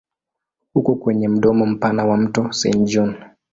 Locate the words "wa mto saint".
2.05-2.87